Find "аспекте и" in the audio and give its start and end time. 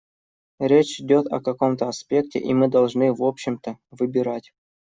1.87-2.55